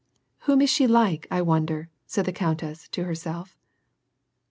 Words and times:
"Whom 0.45 0.63
is 0.63 0.69
she 0.71 0.87
like, 0.87 1.27
I 1.29 1.43
wonder!" 1.43 1.89
said 2.07 2.25
the 2.25 2.33
countess, 2.33 2.87
to 2.87 3.03
her 3.03 3.13
self. 3.13 3.55